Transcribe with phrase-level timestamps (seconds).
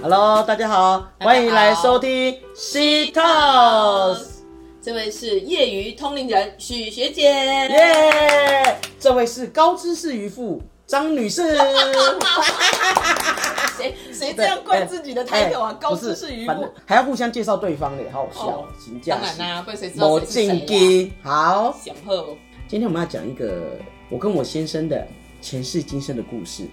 [0.00, 4.20] Hello，大家好，欢迎来收听 She Talks，
[4.80, 8.78] 这位是业余通灵人许学姐，耶！
[9.00, 11.56] 这位是高知识渔夫张女士。
[13.76, 15.72] 谁谁这样冠自己的 title 啊？
[15.80, 21.30] 高知识渔夫还要互相介绍对方嘞，好好笑哦，请讲当然啦，不然谁知道某谁是谁进啊？
[21.30, 22.36] 好，想贺
[22.68, 23.62] 今天我们要讲一个
[24.08, 25.06] 我跟我先生的
[25.40, 26.68] 前世今生的故事。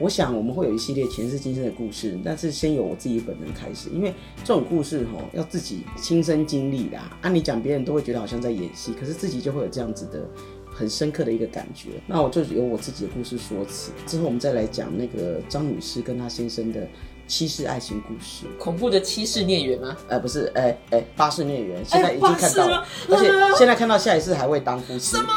[0.00, 7.16] 我想我们会有一系列前世今生的故事，但是先由我自己本人开始，因为这种故事哈要自己亲身经历啦。
[7.20, 10.26] 按、你讲别人都会觉得好像在演戏，可是自己就会有这样子的
[10.72, 11.90] 很深刻的一个感觉。
[12.06, 16.88] 那我就由我自己的故事说起，之后我们再来讲那个张女士跟她先生的
[17.26, 18.46] 七世爱情故事。
[18.58, 19.94] 恐怖的七世孽缘吗？
[20.08, 25.28] 呃，不是，哎、哎、八世孽缘，现在已经看到了，而且现在看到下一世还会当夫妻，什么？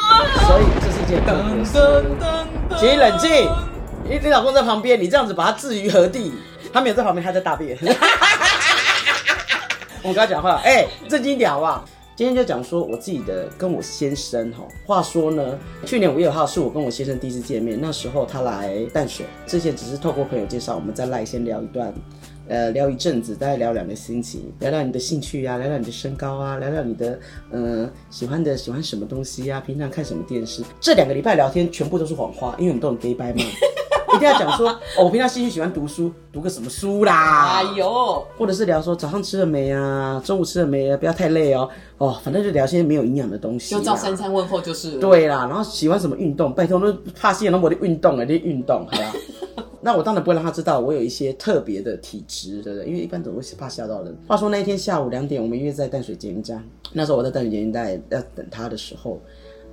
[0.48, 1.76] 所以这是一件特别的事。
[2.80, 3.30] 请冷静，
[4.06, 6.30] 你你老公在旁边，你这样子把他置于何地？
[6.70, 7.76] 他没有在旁边，他在大便。
[10.02, 11.82] 我跟他讲话，哎、正经一点好不好？
[12.14, 14.62] 今天就讲说我自己的跟我先生哈。
[14.86, 21.92] 话说呢，去年五月号是我跟我先生第一次见面，那时候他来淡水，之前只是透过朋友介绍，我们在赖先聊一段。
[22.46, 27.18] 呃，聊一阵子，大概聊两个星期，聊聊你的兴趣啊，聊聊你的身高啊，聊聊你的
[27.50, 30.62] 呃喜欢的喜欢什么东西啊，平常看什么电视。
[30.78, 33.42] 这两个礼拜聊天全部都是谎话，因为我们都很 gay 掰嘛，
[34.14, 43.80] 一定要讲说 哦，我平常兴趣喜欢读书，读个什么书啦，哎呦，或者是聊说早上吃了没啊，中午吃了没啊，不要太累哦，哦，反正就聊些没有营养的东西啦。
[43.80, 45.00] 就照三餐问候就是了。
[45.00, 49.12] 对啦，然后喜欢什么运动，拜托，都怕戏那我的运动啊，你运动，好吧？
[49.80, 52.88] 那我当然不会让他知道我有一些特别的体质，对不对？
[52.88, 54.16] 因为一般都会怕吓到人。
[54.26, 59.20] 话说那一天下午两点，我们约在淡水捷运站，那时候我在淡水捷运站要等他的时候，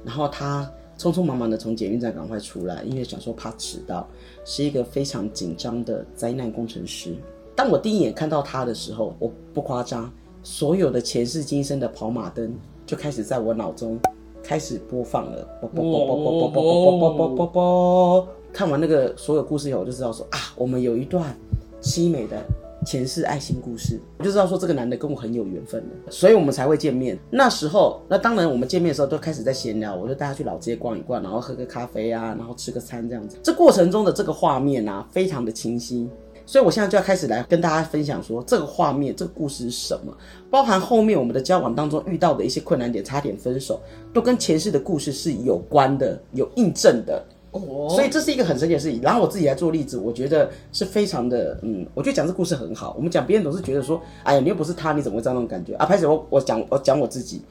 [0.03, 0.69] 然后他
[1.01, 4.07] 匆匆忙忙的从捷运站赶快出来，因为想说怕迟到，
[4.45, 7.15] 是一个非常紧张的灾难工程师。
[7.55, 10.13] 当我第一眼看到他的时候，我不夸张，
[10.43, 12.53] 所有的前世今生的跑马灯
[12.85, 13.99] 就开始在我脑中
[14.43, 18.27] 开始播放了，啵啵啵啵啵啵啵啵啵啵啵啵。
[18.53, 21.35] 看完那个所有故事以后，我就知道说啊，我们有一段
[21.81, 22.39] 凄美的
[22.85, 27.17] 前世爱情故事，我就知道说这个男的跟我很有缘分的，所以我们才会见面。
[27.29, 33.37] 那时候，那当然我们见面的时候都开始在闲聊，我就带他去老街逛一逛，然后喝个咖啡啊，然后吃个餐这样子。
[33.43, 36.09] 这过程中的这个画面啊，非常的清晰。
[36.43, 40.11] 所以我现在就要开始来跟大家分享说，这个画面、这个故事是什么，
[40.49, 43.79] 包含后面我们的交往当中遇到的一些困难点，差点分手，
[44.11, 47.23] 都跟前世的故事是有关的、有印证的。
[47.51, 49.01] 哦，所以这是一个很神奇的事情。
[49.01, 52.93] 然后我自己来做例子，我觉得是非常的，嗯，我觉得讲这故事很好。
[52.97, 55.85] 我们讲别人总是觉得说，哎呀，你又不是他，你怎么会这样那种感觉啊？
[55.85, 57.41] 拍始我我讲我讲我自己，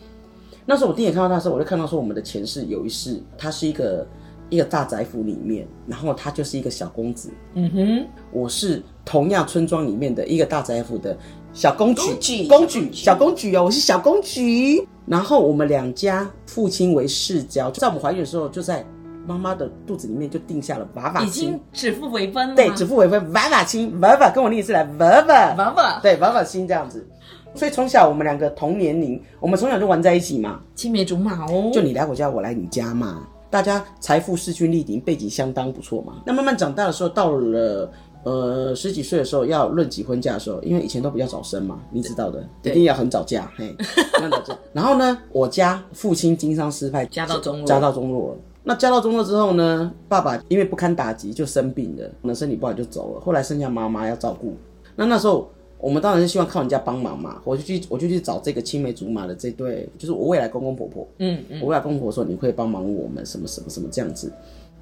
[0.64, 4.06] 那时候我第一眼看到他的时候，我就看到说我们的前世有一世，他是一个
[4.48, 11.16] 一个大宅府里面，然后他就是一个小公子，嗯哼，我是同样村庄里面的一个大宅府的
[11.52, 14.86] 小公主，公举公举，小公举哦，我是小公举。
[15.06, 18.86] 然后我们两家父亲为世交，在我们怀孕的时候，就在
[19.30, 22.56] 妈妈的肚子里面就定下了娃娃已亲经，指腹为婚了。
[22.56, 27.06] 对，指腹为婚，娃娃亲，娃娃跟我念一次来， 娃娃，娃娃对，娃娃亲这样子。
[27.54, 31.70] 所以从小我们两个同年龄，我们从小就玩在一起嘛，青梅竹马哦。
[31.72, 36.14] 就你来我家，我来你家嘛，大家财富势均力敌，背景相当不错嘛。
[36.26, 37.90] 那慢慢长大的时候，到了
[38.22, 43.74] 呃十几岁的时候，要论及婚嫁的时候，因为以前都比较早生嘛，你知道的，一定要很早嫁，嘿，
[44.20, 44.56] 很早嫁。
[44.72, 48.36] 然后呢，我家父亲经商失败，家道中落家道中落了。
[48.62, 53.20] 那嫁到中国之后呢，爸爸因为不堪打击就生病了，那身体不好就走了。
[53.20, 54.54] 后来剩下妈妈要照顾。
[54.94, 61.08] 那那时候我们当然是希望靠人家帮忙嘛，我就去我就去找这个青梅竹马的这对，就是我未来公公婆婆。
[61.18, 64.30] 嗯嗯，我未来公婆说你会帮忙我们什么什么什么这样子。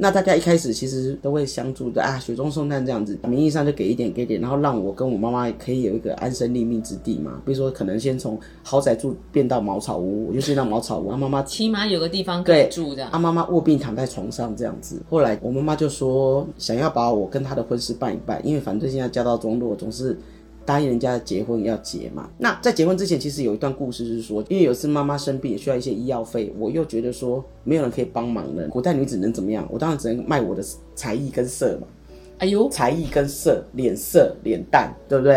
[0.01, 7.43] 那大家一开始其实都会相助的啊，雪中送炭这样子，名义上就给一点给一点，然后让我跟我妈妈可以有一个安身立命之地嘛。
[7.45, 13.11] 比如说可能先从豪宅住变到茅草屋，我就进到茅草屋，啊妈妈起码有个地方可以对住这样。
[13.11, 15.03] 啊，妈妈卧病躺在床上这样子。
[15.11, 20.17] 后来我妈妈就说想要把我跟她的婚事办一办，因为反正现在家道中落，总是
[20.69, 22.29] 答应人家结婚要结嘛。
[22.37, 29.67] 那在结婚之前，其实有一段故事是说，因为有一次妈妈生病，也需要一些医药费，我又觉得说没有人可以帮忙了，古代女子能怎么样？
[29.71, 30.63] 我当然只能卖我的
[30.95, 31.87] 才艺跟色嘛，
[32.37, 35.35] 哎呦，才艺跟色，脸色脸蛋，对不对？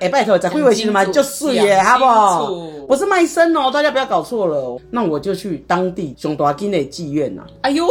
[0.00, 2.80] 哎、拜托，再会回去嘛，讲清楚就是耶，好不好讲清？
[2.80, 4.80] 楚不是卖身哦，大家不要搞错了哦。
[4.90, 7.86] 那我就去当地熊大金的妓院呐、啊，哎呦，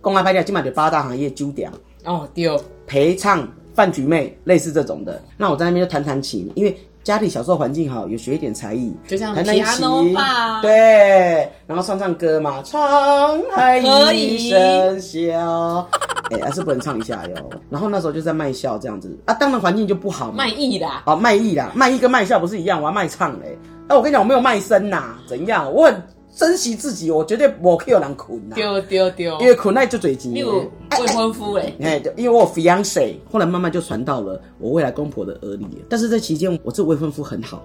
[0.00, 1.70] 公安拍掉，今晚就八大行业揪掉，
[2.04, 3.46] 哦丢，陪唱、
[3.76, 5.22] 饭局妹，类似这种的。
[5.36, 6.74] 那我在那边就弹弹琴，因为
[7.04, 10.16] 家里小时候环境好，有学一点才艺，就像弹弹琴，
[10.62, 13.78] 对，然后唱唱歌嘛，沧海
[14.12, 15.86] 一声笑，
[16.30, 17.50] 哎、还是不能唱一下哟。
[17.68, 23.58] 然后那时候就在卖笑这样子啊，当然环境就不好嘛，卖艺啦，啊卖艺啦，卖艺跟卖笑不是一样，我要卖唱嘞。
[23.88, 25.70] 哎、我跟你讲，我没有卖身呐，怎样？
[25.72, 26.02] 我很
[26.36, 30.40] 珍惜自己，我绝对不可有人捆呐，丢丢丢，因为捆那就嘴急你。
[30.40, 35.66] 有未婚夫嘞，哎，对，因为我 fiance，后来慢慢就传到了我未来公婆的耳里。
[35.88, 37.64] 但是这期间，我这未婚夫很好，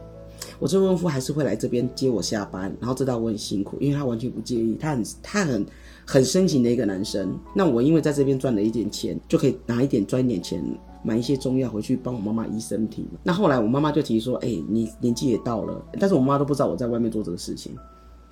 [0.57, 5.65] 我这未婚夫还是会来这边接我下班，然后知道我很辛苦，因为他完全不介意，他很他很
[6.05, 7.37] 很深情的一个男生。
[7.53, 10.63] 那我因为在这边赚了一点钱，就可以拿一点赚一点钱。
[11.03, 13.07] 买一些中药回去帮我妈妈医身体。
[13.23, 17.75] 那后来我妈妈就提说：“哎、你年纪也到了。”但是我妈都不知道我在外面做这个事情。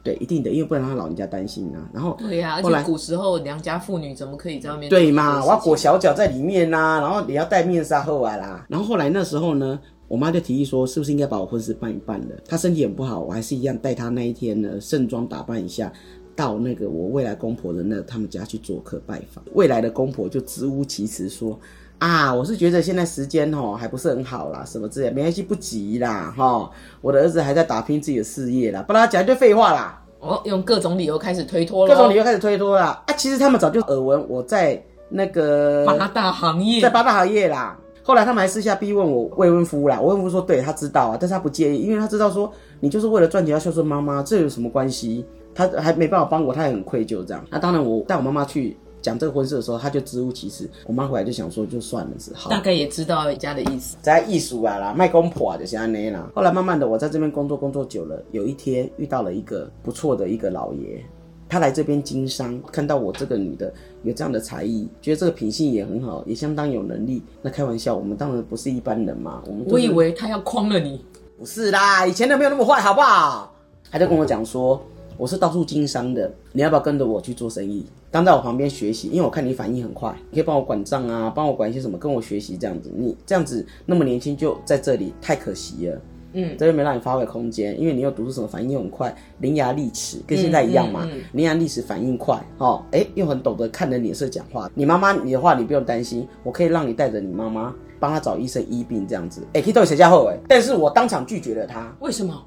[0.04, 1.90] 对，一定的，因为不然让她老人家担心啊。
[1.94, 8.66] 然后对呀、而后来且古时候良家妇女怎么可以在外面对嘛，我要裹裹小脚在里面呐、然后你要戴面纱后来啦。
[8.69, 12.36] 然后后来那时候呢，我妈就提议说，是不是应该把我婚事办一办了？
[12.48, 15.92] 她身体很不好，我还是一样带她那一天呢盛装打扮一下。
[16.36, 21.60] 到那个我未来公婆的那他们家去做客拜访，未来的公婆就支吾其词说
[22.00, 26.69] ：“啊，我是觉得现在时间哦还不是很好啦，什么之类，没关系，不急啦，哈，
[27.01, 33.01] 我的儿子还在打拼自己的事业啦，不然他讲一堆废话啦。”哦，用各种理由开始推脱了，各种理由开始推脱啦。
[33.06, 37.78] 啊，其实他们早就耳闻我在那个八大行业在八大行业啦。
[38.04, 45.25] 后来他们还私下逼问我未婚夫啦，我未婚夫说对他知道啊，但是他不介意，因为他知道说你就是为了赚钱要孝顺妈妈，这有什么关系？
[45.56, 47.42] 他还没办法帮我，他也很愧疚这样。
[47.50, 50.69] 那当然，我带我妈妈去讲这个婚事的时候，他就支吾其词。
[50.86, 52.50] 我妈回来就想说，就算了，是好。
[52.50, 53.98] 大概也知道人家的意思。
[54.01, 56.30] 在艺术啊啦，卖公婆啊，就是安尼啦。
[56.36, 61.04] 后来慢慢的，我在这边工作工作久了，有一天遇到了一个不错的一个老爷，
[61.48, 63.74] 他来这边经商，看到我这个女的
[64.04, 67.24] 有这样的才艺，觉得这个品性也很好，也相当有能力。
[67.42, 71.04] 那开玩笑，我们当然不是一般人嘛，我们都我以为他要诓了你，
[71.38, 73.56] 不是啦，以前的没有那么坏，好不好？
[73.92, 74.80] 他就跟我讲说，
[75.19, 77.86] 我是到处经商的，你要不要跟着我去做生意？
[78.10, 82.89] 当在我旁边学习，因为我看你反应很快，你可以帮我管账啊，帮我管一些什么，跟我学习这样子。
[82.95, 86.01] 你这样子那么年轻就在这里，太可惜了。
[86.31, 91.06] 嗯，这边没让你发挥空间，因为你又读书什么，反应又很快，伶牙俐齿，跟现在一样嘛。
[91.33, 94.71] 伶牙俐齿，反应快，哦，哎，又很懂得看人脸色讲话。
[94.74, 99.45] 你妈妈你的话你不用担心，我可以让你带着你妈妈帮她找医生医病这样子。
[99.51, 101.94] 哎，可以到谁家后哎，但是我当场拒绝了她。
[102.00, 102.42] 为什么？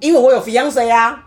[0.00, 1.24] 因为我有 fiance 啊，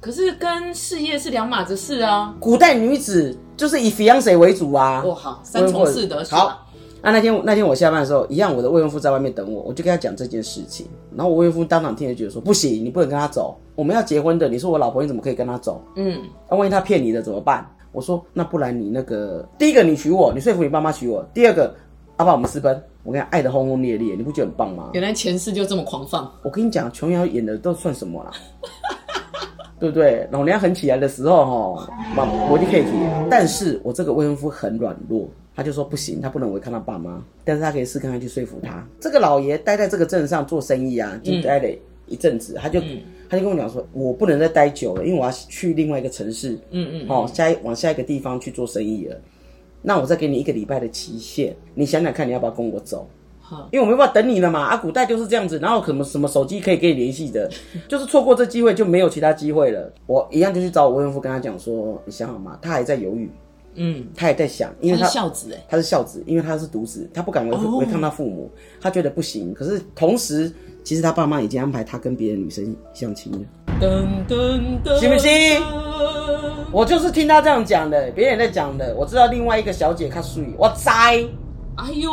[0.00, 2.34] 可是跟事业是两码子事啊。
[2.40, 5.02] 古代女子就是以 fiance 为主啊。
[5.04, 6.66] 哦，好，三从四德是吧好，
[7.02, 10.86] 那那天那天我下班的时候，一样我的未婚夫在外面等我，我就跟他讲这件事情。
[11.16, 15.82] 然后我未婚夫当场听了，觉得说不行，你不能跟他走，我们要结婚的，你是我老婆，你怎么可以跟他走？
[15.96, 17.68] 嗯，那、万一他骗你的怎么办？
[17.90, 21.74] 我说那不然你那个第一个你娶我，你说服你爸妈娶我；第二个，
[22.16, 22.80] 阿爸我们私奔。
[23.04, 24.90] 我跟你，爱的轰轰烈烈，你不觉得很棒吗？
[24.92, 26.30] 原来前世就这么狂放。
[26.42, 28.30] 我跟你讲，琼瑶演的都算什么啦？
[29.78, 30.26] 对不对？
[30.30, 32.90] 老娘狠起来的时候，哈，把我就可以提。
[33.30, 38.86] 但是我这个未婚夫很软弱，他就说不行，他不能违抗他爸妈，但是他可以试看看去说服他。
[39.00, 41.68] 这个老爷待在这个镇上做生意啊，就待了
[42.06, 42.80] 一阵子，他就、
[43.28, 49.16] 他就跟我讲说，我不能再待久了，因为我要去另外一个城市，嗯嗯，哦，下一往下一个地方去做生意了。
[49.80, 53.08] 那我再给你一个礼拜的期限，你想想看，你要不要跟我走？
[53.48, 57.50] 好，因为我没办法等你了嘛，啊，古代就是这样子，然后什么什么手机可以跟你联系的，
[57.88, 59.90] 就是错过这机会就没有其他机会了。
[60.04, 62.58] 我一样就去找我未婚夫，跟他讲说，你想好吗？
[62.60, 63.30] 他还在犹豫，
[63.76, 68.50] 嗯，他也在想，因为他他是孝子哎，他是孝子，因为他是独子，他不敢违哦违抗他父母，
[68.82, 69.54] 他觉得不行。
[69.54, 70.52] 可是同时，
[70.84, 73.38] 其实他爸妈已经安排他跟别的女生相亲了。
[73.80, 75.62] 噔噔噔，信不行
[76.70, 81.24] 我就是听他这样讲的，别人在讲的，我知道另外一个小姐她睡，我栽。
[81.78, 82.10] 哎呦，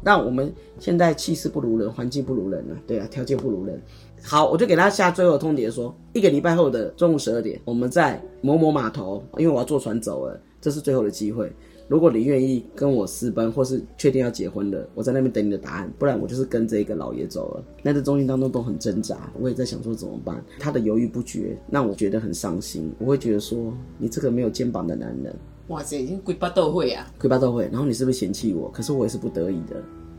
[0.00, 3.82] 那我们现在气势不如人，环境不如人了，对啊，条件不如人。
[4.22, 11.52] 好，我就给他下最后通牒说，一个礼拜后的中午十二点，我们在某某码头，因为我要坐船走了，这是最后的机会。
[11.88, 17.64] 如果你愿意跟我私奔，或是确定要结婚的，我在那边等你的答案，不然我就是跟这个老爷走了。
[17.82, 20.44] 那在中间当中都很挣扎，我也在想说怎么办。
[20.60, 22.92] 他的犹豫不决，让我觉得很伤心。
[22.98, 25.34] 我会觉得说，你这个没有肩膀的男人，
[25.68, 28.70] 哇塞，已经鬼八斗会啊，鬼八都会，然后你是不是嫌弃我？
[28.70, 29.76] 可是我也是不得已的。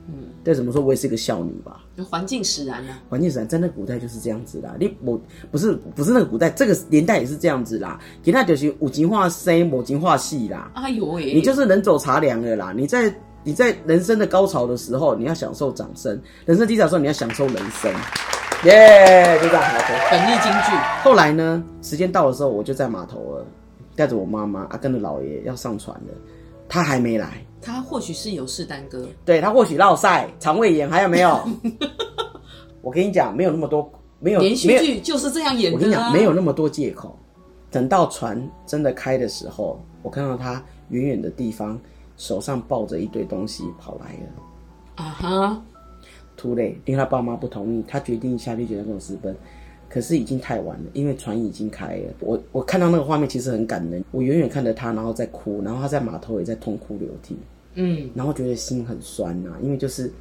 [0.08, 1.84] 嗯，再怎么说，我也是一个孝女吧。
[2.10, 3.00] 环境使然啊。
[3.10, 4.76] 环境使然，在那个古代就是这样子啦。
[4.80, 5.20] 你我
[5.52, 8.00] 不是不是那个古代，这个年代也是这样子啦。
[8.24, 10.72] 给他就是五情化生，某情化戏啦。
[10.76, 12.74] 哎呦喂，你就是人走茶凉了啦。
[12.76, 13.14] 你在
[13.44, 17.92] 你在人生的高潮的时候，你要享受掌声；人生低潮的时候，你要享受人生。
[18.66, 19.64] 耶、就这样。
[20.12, 23.46] 本地京剧，后来呢，时间到的时候，我就在码头了，
[24.00, 26.14] 带着我妈妈啊，跟着老爷要上船了，
[26.70, 27.46] 他还没来。
[27.62, 31.38] 他或许是有事耽搁，对他或许落晒、肠胃炎，还有没有？
[32.82, 33.92] 我跟你讲，没有那么多，
[34.22, 35.78] 没有连续剧就是这样演的、啊。
[35.78, 37.20] 我跟你讲，没有那么多借口。
[37.70, 41.78] 等到船真的开的时候，我看到他远远的地方
[42.16, 45.04] 手上抱着一堆东西跑来了。
[45.04, 45.62] 啊哈，
[46.38, 49.36] 突雷，因为他爸妈不同意，他决定下定决心跟我私奔。
[49.90, 52.14] 可是已经太晚了，因为船已经开了。
[52.20, 57.36] 我我看到那个画面其实很感人，我远远看着他，然后在哭，然后他在码头也在痛哭流涕，
[57.74, 60.12] 嗯，然后觉得心很酸呐、因为就是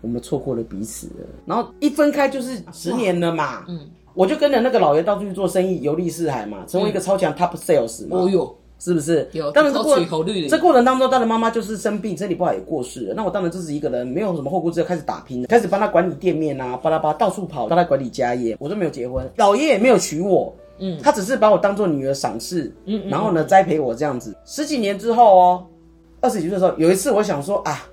[0.00, 1.26] 我们错过了彼此了。
[1.44, 3.80] 然后一分开就是十年了嘛，嗯，
[4.14, 8.16] 我就跟着那个老爷到处去做生意，游历四海嘛，成为一个超强 top sales 嘛。
[8.18, 9.28] 哦哟，是不是？
[9.32, 9.96] 有当然这过
[10.48, 13.14] 这过程当中，他的妈妈就是生病，身体不好也过世了。
[13.14, 18.56] 那我当然就是一个人，没有什么后顾之忧，开始打拼，开始帮他管理店面啊，巴拉巴拉到处跑，帮他管理家业。
[18.58, 24.34] 我都没有结婚，老爷也没有娶我，嗯，他只是把我当做女儿赏识，嗯然后呢栽培我这样子。
[24.46, 25.66] 十几年之后哦，
[26.22, 27.86] 二十几岁的时候，有一次我想说啊，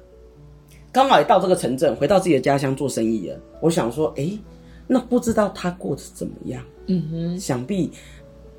[0.92, 3.36] 刚好也到这个城镇，回到自己的家乡做生意了。
[3.60, 4.32] 我想说，哎，
[4.88, 6.64] 那不知道他过得怎么样？
[6.88, 7.92] 嗯哼，想必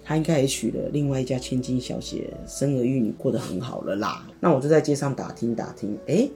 [0.08, 4.26] 他应该也娶了另外一家千金小姐，生儿育女，过得很好了啦。
[4.40, 6.26] 那我就在街上打听打听，哎，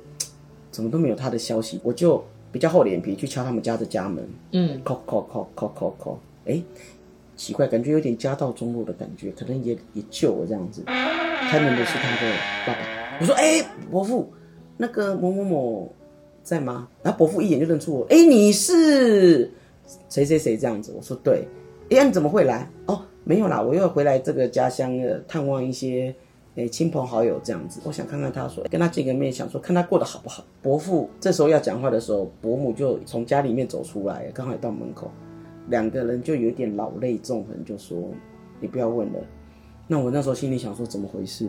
[0.71, 6.62] 怎么都没有他的消息，我就比较厚脸皮去敲他们家的家门，嗯，叩叩叩叩叩叩，哎，
[7.35, 10.83] 奇怪，感觉有点家道中落的感觉，可能也也救我这样子。
[10.85, 12.33] 开门的是他的
[12.67, 12.79] 爸爸，
[13.23, 14.31] 我说：“哎、伯父，
[14.76, 15.95] 那个某某某
[16.43, 19.50] 在吗？”然后伯父一眼就认出我，哎、你是
[20.11, 20.93] 谁谁谁这样子？
[20.95, 21.49] 我说：“对。”
[21.88, 22.71] 哎、呀，你怎么会来？
[22.87, 26.14] 哦，没有啦，我又回来这个家乡呃探望一些
[26.57, 30.45] 诶亲朋好友这样子，我想看看他说，跟他见个面，想说看他过得好不好。
[30.61, 35.11] 伯父这时候要讲话的时候，伯母就从家里面走出来，刚好到门口，
[35.69, 38.11] 两个人就有点老泪纵横，就说
[38.61, 39.21] ：“你不要问了。”
[39.88, 41.49] 那我那时候心里想说怎么回事？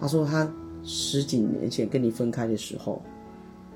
[0.00, 0.50] 他说他
[0.82, 3.02] 十几年前跟你分开的时候，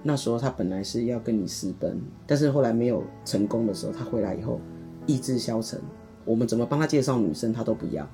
[0.02, 4.60] 那时候他本来是要跟你私奔，但是后来没有成功的时候，他回来以后
[5.06, 5.80] 意志消沉，
[6.24, 8.06] 我们怎么帮他介绍女生他都不要，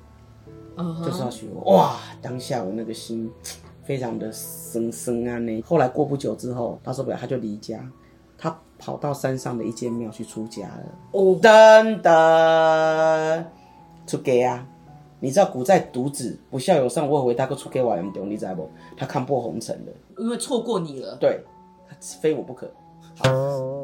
[0.77, 1.73] 嗯就是要娶我。
[1.73, 3.31] 哇，当下我那个心
[3.83, 5.61] 非常的生生啊呢。
[5.61, 7.79] 后来过不久之后，他受不了，他就离家，
[8.37, 10.83] 他跑到山上的一间庙去出家了。
[11.11, 13.43] 哦，噔噔，
[14.07, 14.67] 出家啊！
[15.23, 18.67] 你知道古在独子不孝有善，我以为他个出家瓦严重，你知道不？
[18.97, 21.15] 他看破红尘了，因为错过你了。
[21.17, 21.43] 对，
[21.87, 22.67] 他非我不可。
[23.17, 23.29] 好，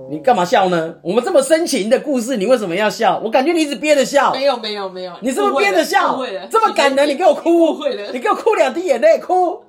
[0.10, 0.96] 你干嘛笑呢？
[1.02, 3.20] 我们这么深情的故事，你为什么要笑？
[3.24, 6.18] 我感觉你一直憋着笑，没有没有没有，你是不是憋着笑？
[6.50, 9.62] 这么感人，你给我哭，误会了你给我哭两滴眼泪，哭。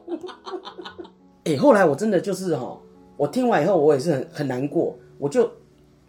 [1.44, 2.78] 哎、 后来我真的就是哈，
[3.16, 5.50] 我听完以后我也是很很难过，我就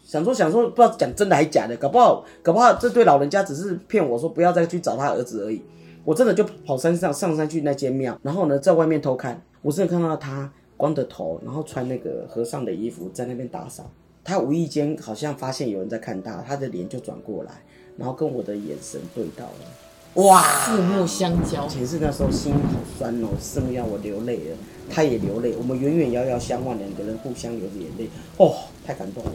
[0.03, 5.61] 想说想说，不知道讲真的还假的，搞不好搞不好这对老人家只是骗我说不要再去找他儿子而已。
[6.05, 13.89] 我真的就跑山上上山去那间庙，然后呢在外面偷看，我真的看到他光着头，然后穿那个和尚的衣服在那边打扫。
[14.29, 17.51] 他无意间好像发现有人在看他，他的脸就转过来，
[17.97, 20.43] 然后跟我的眼神对到了，哇！
[20.43, 24.57] 四目相交，前世那时候心好酸哦，甚至要我流泪了，
[24.87, 28.07] 他也流泪，我们远远遥遥相望，两个人互相流着眼泪，
[28.37, 28.55] 哦，
[28.85, 29.31] 太感动了，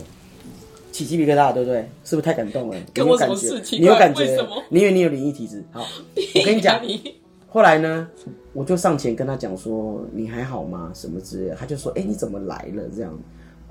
[0.92, 1.90] 起鸡皮疙瘩，对不对？
[2.04, 2.76] 是不是太感动了？
[2.94, 4.20] 跟我什么你有感觉事情你有感觉？
[4.22, 5.64] 为什么你以为你有灵异体质？
[5.72, 5.80] 好，
[6.14, 7.16] 我跟你讲，你
[7.48, 8.08] 后来呢，
[8.52, 10.90] 我就上前跟他讲说：“你还好吗？
[10.94, 13.16] 什么之类的。”他就说：“哎、你怎么来了？”这样，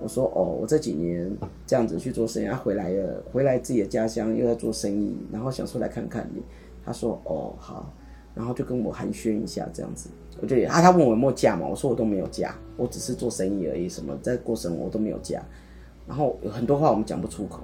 [0.04, 1.32] 我说：“哦，我这几年
[1.66, 6.42] 这样子去做生意，他回来了，回来自己的家乡又在做生意，然后想出来看看你。”
[6.86, 7.92] 他说：“哦，好。”
[8.36, 10.10] 然后就跟我寒暄一下，这样子。
[10.42, 15.40] 我就啊，他问我有没有假嘛，我说我都没有假，我只是做生意而已，什么在过生活我都没有假。
[16.08, 17.60] 然后有很多话我们讲不出口。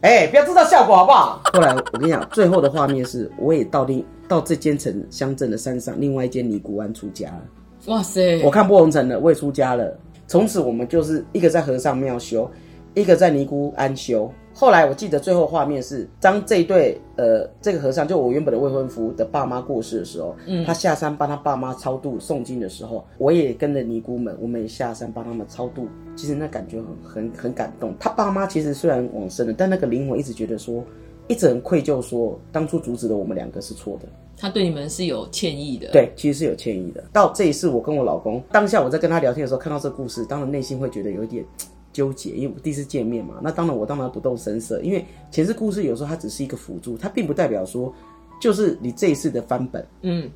[0.00, 1.42] 哎、不要制造效果好不好？
[1.52, 7.42] 后来我跟你讲，最后的画面是，我也到另到这间城乡镇的山上，另外一间尼姑庵出家了。
[7.86, 9.94] 哇塞，我看破红尘了，我也出家了。
[10.30, 12.48] 从此我们就是一个在和尚庙修，
[12.94, 14.32] 一个在尼姑庵修。
[14.54, 25.88] 后来我记得最后画面是，当这一对呃这个和尚就我原本的未婚夫的爸妈过世的时候，嗯，他下山帮他爸妈超度诵经的时候，我也跟着尼姑们，我们也下山帮他们超度。
[26.14, 27.92] 其实那感觉很很很感动。
[27.98, 30.84] 他爸妈其实虽然往生了，但那个灵魂一直觉得说，
[31.30, 34.08] 一直很愧疚说，当初阻止了我们两个是错的。
[34.36, 37.04] 他对你们是有歉意的。，对，其实是有歉意的。
[37.12, 41.44] 到这一次，我跟我老公当下我在跟他聊天的时候，看到这故事，当然内心会觉得有一点
[41.92, 43.34] 纠结，因为我第一次见面嘛。
[43.40, 47.94] 那当然我当然不动声色，因为前世故事有时候它只是一个辅助，它并不代表说
[48.40, 49.86] 就是你这一次的翻本。
[50.02, 50.28] 嗯，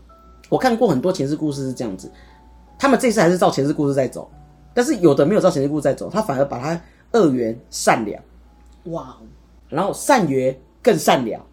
[0.49, 2.09] 我看过很多前世故事是这样子，
[2.79, 4.31] 他们这次还是照前世故事在走，
[4.73, 8.23] 但是有的没有照前世故事在走，他反而把他二元善良，
[8.85, 9.17] 哇，
[9.69, 11.45] 然后善缘更善良。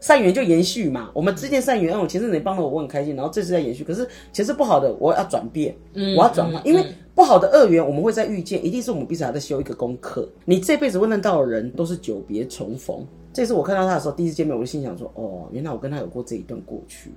[0.00, 1.10] 善缘就延续嘛。
[1.12, 3.84] 我们之间善缘，哦，前世你帮了我，我很开心，然后这次在延续。
[3.84, 6.82] 可是其实不好的，我要转变，嗯我要转换，嗯因为
[7.14, 10.26] 不好的恶缘，我们会再遇见，一定是我们彼此还在修一个功课。
[10.46, 13.06] 你这辈子会认到的人，都是久别重逢。
[13.32, 17.10] 这次我看到他的时候，第一次见面，我就心想说，哦，原来我跟他有过这一段过去。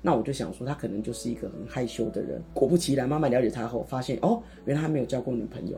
[0.00, 2.40] 那我就想说，他可能就是一个很害羞的人。
[2.54, 5.76] 果不其然，慢慢了解他后，发现哦，原来他没有交过女朋友，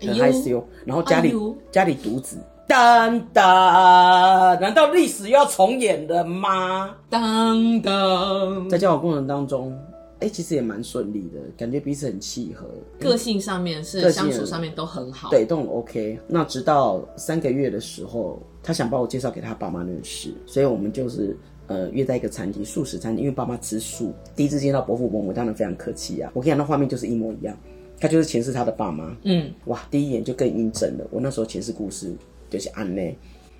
[0.00, 2.38] 很害羞，然后家里、哎家里独子。
[2.66, 6.94] 当当，难道历史又要重演了吗？
[7.10, 9.78] 当当，在交往过程当中，
[10.20, 12.66] 哎、其实也蛮顺利的，感觉彼此很契合，
[12.98, 15.28] 个性上面是相处上面都很好。
[15.28, 16.18] 对，都很 OK。
[16.26, 24.14] 那直到三个月的时候，他想把我介绍给他爸妈认识，所以我们就是呃约在一个餐厅，素食餐厅，因为爸妈吃素。
[24.34, 26.30] 第一次见到伯父伯母，当然非常客气啊。
[26.32, 27.54] 我跟你讲，那画面就是一模一样，
[28.00, 29.14] 他就是前世他的爸妈。
[29.24, 32.10] 嗯，哇，第一眼就更印证了我那时候前世故事
[32.54, 33.16] 就是安内。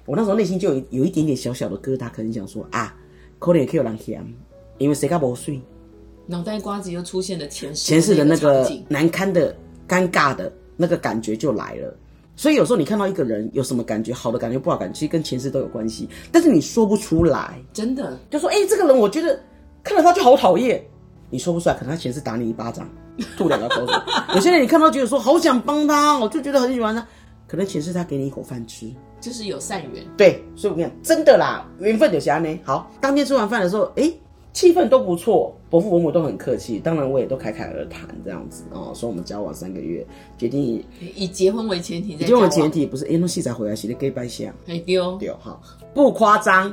[0.06, 2.94] 我那时候内心就有有一点点小小的疙瘩，可能想说啊，
[3.38, 4.24] 可能也可以有人嫌，
[4.78, 5.60] 因为谁家不睡。
[6.26, 9.54] 脑袋瓜子又出现了前世前世的那个，难堪的、
[9.88, 11.94] 尴尬的那个感觉就来了。
[12.36, 19.38] 所以有时候你看到一个人有什么感觉，好的感觉、不好感觉，其实跟前世都有关系，但是你说不出来，真的就说哎、这个人我觉得
[19.82, 20.84] 看到他就好讨厌，
[21.30, 22.88] 你说不出来，可能他前世打你一巴掌，
[23.36, 23.94] 吐两个口水。
[24.34, 27.06] 有些人你看到觉得说好想帮他，我就觉得很喜欢他，
[27.46, 28.90] 可能前世他给你一口饭吃。
[29.20, 30.04] 就是有善缘。
[30.16, 32.58] 对，所以我跟你讲，真的啦，缘分有啥呢？
[32.62, 34.12] 好，当天吃完饭的时候，哎，
[34.52, 40.84] 气氛都不错，伯父伯母都很客气，当然我也都侃侃而谈这样子哦，说我们交往三个月，决定以
[41.16, 45.60] 以结婚为前提，以结婚为前，提，不是哎，那戏才回来，写的 gay 拜相，还丢对，好，
[45.94, 46.70] 不夸张。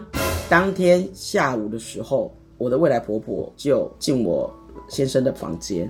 [0.49, 4.53] 当天下午的时候，我的未来婆婆就进我
[4.89, 5.89] 先生的房间，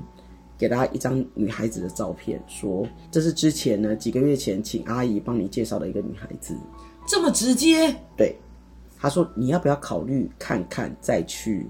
[0.62, 6.56] 给他一张女孩子的照片，说这是之前呢几个月前请阿姨帮你介绍的一个女孩子。
[7.08, 8.36] 这么直接，对，
[9.00, 11.68] 他说你要不要考虑看看再去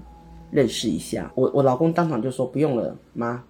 [0.50, 1.32] 认识一下？
[1.34, 3.42] 我我老公当场就说不用了，妈。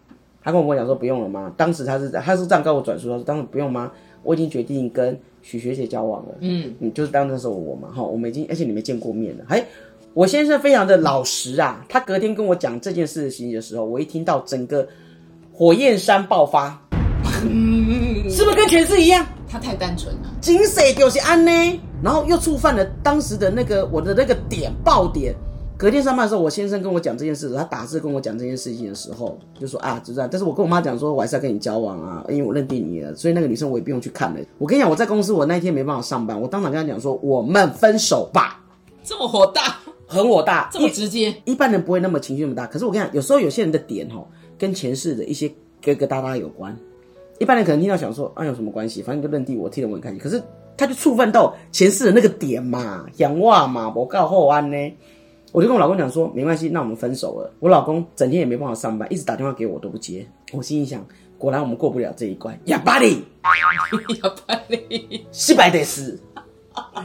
[0.44, 1.50] 他跟我讲说不用了妈。
[1.56, 3.90] 当时他是他是这样跟我转述，他说当时不用妈，
[4.22, 6.36] 我已经决定跟许学姐交往了。
[6.38, 9.66] 嗯，你，就是当那时候我嘛，哈，我们已经而且你没见过面了，哎。
[10.14, 14.86] 我先生非常的老实啊，他隔天跟我讲这件事情的时候，我一听到整个
[15.62, 16.76] 火焰山爆发，
[18.28, 19.24] 是不是跟前世一样？
[19.48, 20.22] 他太单纯了。
[20.40, 21.52] 金水就是安呢，
[22.02, 25.32] 然后又触犯了当时的那个我的那个点爆点。
[25.78, 30.28] 隔天上班的时候，我先生跟我讲这件事，他打字跟我讲这件事情的时候，就说啊，就这样。
[30.28, 34.40] 但是我跟我妈讲说，我还是要跟你交往啊，因为我认定你了，所以那个女生我也不用去看了。
[34.58, 38.64] 我跟你讲，我在公司我那一天没办法上班，我当场跟他讲说，我们分手吧，
[39.04, 39.76] 这么火大，
[40.08, 44.28] 很火大，这么直接，一般人不会那么情绪那么大，可是我跟你讲，有时候有些人的点吼，
[44.62, 45.48] 跟前世的一些
[45.82, 46.76] 疙疙瘩瘩有关。
[47.40, 49.02] 一般人可能听到想说，啊有什么关系？
[49.02, 50.18] 反正就认定我，替人我很开心。
[50.20, 50.40] 可是
[50.76, 54.96] 他就触犯到前世的那个点嘛，讲话嘛，我告后安呢。
[55.50, 57.52] 我就跟我老公讲说，没关系，那我们分手了。
[57.58, 60.24] 我老公整天也没办法上班，一直打电话给我都不接。
[60.52, 61.04] 我心里想，
[61.36, 62.56] 果然我们过不了这一关。
[62.66, 63.24] 哑巴里，
[64.22, 66.20] 要把你失败得死，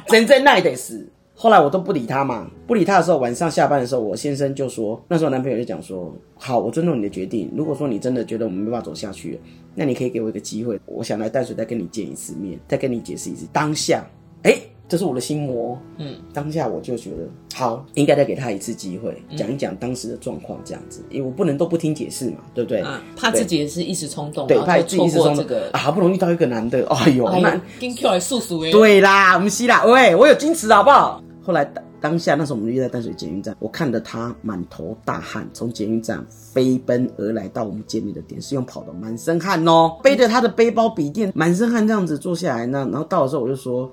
[0.05, 1.09] 真正奈得死。
[1.39, 7.47] 后来我都不理他嘛，不理他的时候，晚上下班的时候，我先生就说，那时候男朋友就讲说，好，我尊重你的决定。
[7.55, 9.39] 如果说你真的觉得我们没办法走下去了，
[9.75, 13.47] 那你可以给我一个机会，我想来淡水再跟你见一次面，再跟你解释一次。
[13.53, 14.03] 当下，
[14.41, 14.57] 哎、
[14.89, 15.77] 这是我的心魔。
[15.99, 17.17] 嗯，当下我就觉得
[17.53, 22.81] 好，应该再给他一次机会，讲一讲当时的状况，这样子，因为我不能都不听解释嘛，对不对？
[22.81, 31.21] 啊，怕自己也是一时冲动，对，怕自己一时冲动这个，啊，好不容易遇到一个男的，哎呦，那哎呦，跟 Q 来速速哎，对啦，不是啦，喂，我有矜持好不好？
[31.47, 42.85] 后来当当下那时候我们约在淡水捷运站，我看着他满头大汗从捷运站飞奔而来到我们见面的点，是用跑的，满身汗哦，背着他的背包笔电，满身汗这样子坐下来呢。
[42.91, 43.89] 然后到的时候我就说，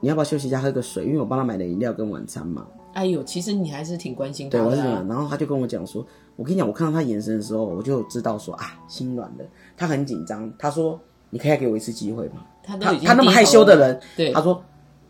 [0.00, 1.04] 你要不要休息一下喝个水？
[1.04, 2.66] 因为我帮他买了饮料跟晚餐嘛。
[2.94, 4.82] 哎呦，其实你还是挺关心他对，我是。
[4.82, 9.44] 然后他就跟我讲说，我跟你讲，我看到他眼神的时候，我就知道说啊，心软了。
[9.76, 10.98] 他很紧张，他说，
[11.30, 12.44] 你可以给我一次机会吗？
[12.64, 14.60] 他他他那么害羞的人，对他说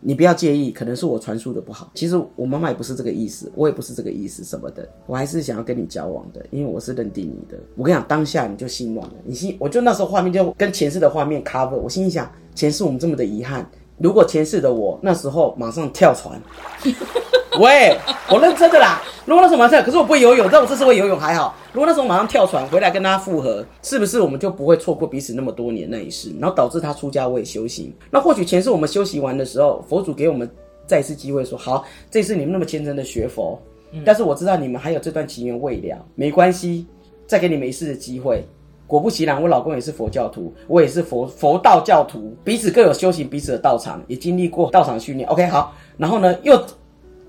[0.03, 1.91] 你不要介意，可能是我传输的不好。
[1.95, 7.57] 其实我妈妈也不是这个意思，我也不是这个意思什么的，我还是想要跟你交往的，因为我是认定你的。
[7.75, 16.41] 我跟你讲，当下你就心软了，你心我就那时候画面就跟前世的画面 cover，我心里想，前世我们这么的遗憾，如果前世的我那时候马上跳船。
[17.59, 17.97] 喂，
[18.29, 19.01] 我认真的啦。
[19.25, 21.55] 如果那时候马上跳，可是我不会游泳，但我这次会游泳还好。
[21.71, 26.33] 如果那时候马上跳船回来跟他复合，是不是我们就不会错过彼此那么多年那一世？
[26.39, 27.93] 然后导致他出家我也修行。
[28.09, 30.49] 那或许前世我们修行完的时候，佛祖给我们
[30.85, 33.61] 再一次机会说，好，这次你们那么虔诚的学佛，
[34.03, 36.85] 但是我知道你们还有这段情缘未了，没关系，
[37.27, 38.45] 再给你们一次的机会。
[38.85, 45.27] 果不其然，我老公也是佛教徒，我也是佛佛道教徒，彼此各有修行彼此的道场，也经历过道场训练。
[45.29, 46.61] OK，好，然后呢，又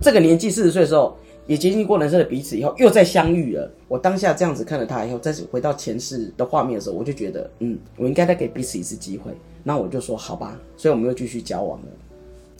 [0.00, 3.70] 这个年纪四十岁的时候，也接近过人生的彼此以后，又再相遇了。
[3.88, 9.30] 我当下这样子看着他以后，再次回到前世的画面的时候，我就觉得，嗯，我应该再给彼此一次机会。
[9.62, 11.86] 那我就说好吧，所以我们又继续交往了。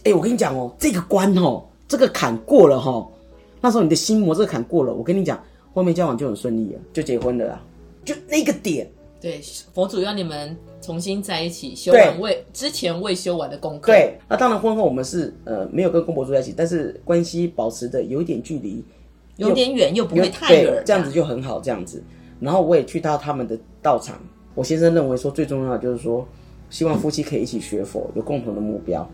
[0.04, 3.06] 哎，我跟你讲哦，这个关哦，这个坎过了哈，
[3.60, 5.42] 那时候你的心魔这个坎过了，我跟你讲，
[5.72, 7.62] 后面交往就很顺利了，就结婚了啦。
[8.04, 9.40] 就那个点，对，
[9.72, 13.92] 佛祖要你们重新在一起修完未之前未修完的功课。
[13.92, 18.84] 对，那当然婚后我们是呃没有跟公婆住在一起，但是关系保持的有一点距离，
[19.36, 22.02] 有点远又不会太远，这样子就很好，这样子。
[22.38, 24.20] 然后我也去到他们的道场，
[24.54, 26.26] 我先生认为说最重要的就是说，
[26.68, 29.08] 希望夫妻可以一起学佛，有共同的目标。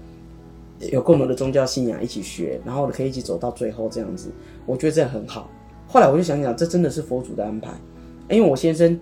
[0.91, 4.31] 有共同的宗教信仰一起学，然后可以一起走到最后这样子，
[4.65, 5.51] 我觉得这很好。
[5.87, 7.71] 后来我就想想，这真的是佛祖的安排，
[8.31, 8.99] 因为我先生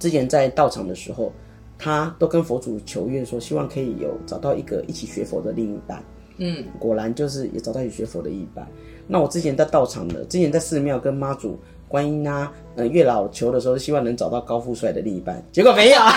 [0.00, 1.32] 之前在道场的时候，
[1.78, 6.02] 他都跟佛祖求愿说，希望可以有找到一个一起学佛的另一半。
[6.38, 8.66] 嗯，果然就是也找到一起学佛的一半。
[9.06, 11.58] 那我之前在道场的，之前在寺庙跟妈祖、
[11.88, 15.98] 观音啊、呃月老求的时候，希望能找到高富帅的另一半，结果没有。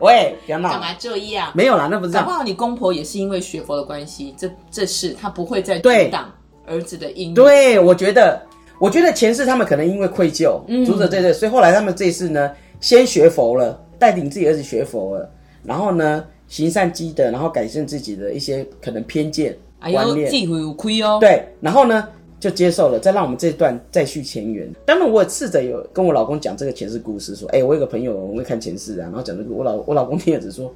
[0.00, 0.70] 喂，不要闹！
[0.70, 1.50] 干嘛这样？
[1.54, 2.12] 没有啦，那不是。
[2.12, 6.32] 搞不好你公婆也是因为学佛的关系，这这事他不会再阻挡
[6.66, 7.34] 儿子的姻缘。
[7.34, 8.40] 对，我觉得，
[8.78, 15.30] 我觉得前世他们可能因为愧疚，嗯阻止这对，所以后来他们这次呢，先学佛了，带领自己儿子学佛了，
[15.64, 21.18] 然后呢，行善积德，然后改正自己的一些可能偏见观念，自会有亏哦。
[21.20, 22.08] 对，然后呢？
[22.40, 24.72] 就接受了，再让我们这段再续前缘。
[24.86, 30.72] 当然，我也试着有跟我老公讲这个前世故事，说：“哎，我有个朋友，我会看前世啊。”然后讲这个，我老我老公听了只说：“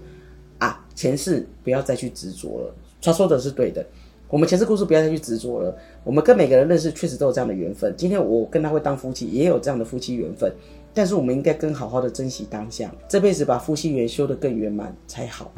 [0.58, 3.86] 啊，前世不要再去执着了。”他说的是对的，
[4.28, 5.72] 我们前世故事不要再去执着了。
[6.02, 7.94] 我们跟每个人认识，确实都有这样的缘分。
[7.96, 10.52] 今天我跟他会当夫妻，也有这样的夫妻缘分。
[10.94, 15.50] 但是我们应该更好好的珍惜当下，这辈子把夫妻缘修得更圆满才好。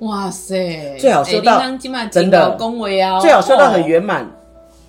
[0.00, 1.60] 哇塞，最好修到
[2.10, 4.30] 真的恭维啊，最好修到很圆满。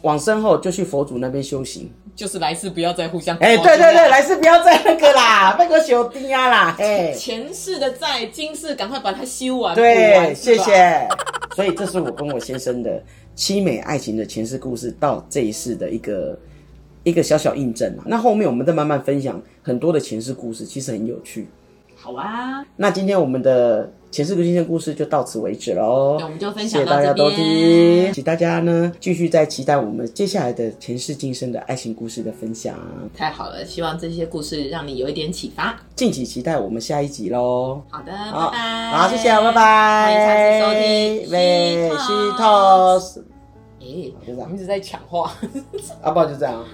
[0.01, 9.75] 往身后就去佛祖那边修行，就是来世不要再互相哎，对对对，来世不要再那个啦， 那个修低啊啦，哎，前世的债，今世赶快把它修完。
[9.75, 11.05] 对，谢谢。
[11.53, 13.03] 所以这是我跟我先生的
[13.35, 16.39] 凄美爱情的前世故事，到这一世的一个
[17.03, 18.03] 一个小小印证啊。
[18.05, 21.47] 那后面我们再慢慢分享很多的前世故事，其实很有趣。
[21.95, 23.91] 好啊，那今天我们的。
[24.11, 28.11] 前世的今天故事就到此为止喽，那我们就分享到这边。
[28.11, 32.75] 请大家呢继续在期待我们接下来的前世今生的爱情故事的分享。
[33.15, 35.79] 太好了，希望这些故事让你有一点启发。
[35.95, 37.83] 敬请期待我们下一集喽。
[37.91, 38.91] 好的，拜拜。
[38.93, 40.05] 好，谢谢，拜拜。
[40.05, 41.31] 欢迎下次收听。
[41.31, 43.23] 喂，西托斯。
[43.79, 43.85] 哎，
[44.25, 45.31] 就这样，一直在抢话。
[46.01, 46.65] 阿爸就这样。